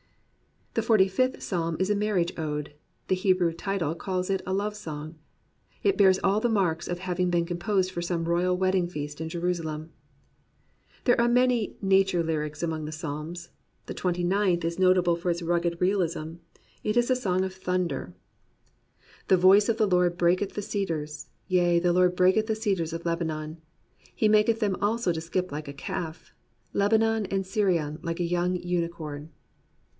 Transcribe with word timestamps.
The 0.73 0.81
Forty 0.81 1.07
fifth 1.07 1.43
Psalm 1.43 1.75
is 1.79 1.91
a 1.91 1.95
Marriage 1.95 2.31
Ode: 2.39 2.73
the 3.07 3.13
Hebrew 3.13 3.51
title 3.53 3.93
calls 3.93 4.29
it 4.31 4.41
a 4.47 4.53
Love 4.53 4.75
Song. 4.75 5.15
It 5.83 5.97
bears 5.97 6.17
all 6.23 6.39
the 6.39 6.49
marks 6.49 6.87
of 6.87 6.99
having 6.99 7.29
been 7.29 7.45
composed 7.45 7.91
for 7.91 8.01
some 8.01 8.23
royal 8.23 8.57
wedding 8.57 8.87
feast 8.87 9.19
in 9.21 9.27
Jerusalem. 9.29 9.91
There 11.03 11.19
are 11.21 11.27
many 11.27 11.75
nature 11.81 12.23
lyrics 12.23 12.63
among 12.63 12.85
the 12.85 12.91
Psalms. 12.93 13.49
The 13.85 13.93
Twenty 13.93 14.23
ninth 14.23 14.63
is 14.65 14.79
notable 14.79 15.17
for 15.17 15.29
its 15.29 15.43
rugged 15.43 15.79
realism. 15.79 16.35
It 16.83 16.97
is 16.97 17.11
a 17.11 17.15
Song 17.15 17.43
of 17.43 17.53
Thunder. 17.53 18.15
54 19.27 19.27
POETRY 19.27 19.27
IN 19.27 19.27
THE 19.27 19.27
PSALMS 19.27 19.27
The 19.27 19.41
voice 19.41 19.69
of 19.69 19.77
the 19.77 19.95
Lord 19.95 20.17
breaketh 20.17 20.53
the 20.53 20.61
cedars: 20.63 21.27
Yea, 21.47 21.79
the 21.79 21.93
Lord 21.93 22.15
breaketh 22.15 22.47
the 22.47 22.55
cedars 22.55 22.93
of 22.93 23.05
Lebanon: 23.05 23.61
He 24.15 24.27
maketh 24.29 24.61
them 24.61 24.77
also 24.81 25.11
to 25.11 25.21
skip 25.21 25.51
like 25.51 25.67
a 25.67 25.73
calf: 25.73 26.33
Lebanon 26.73 27.25
and 27.27 27.43
Sirion 27.45 27.99
like 28.01 28.19
a 28.19 28.23
young 28.23 28.55
unicorn. 28.55 29.29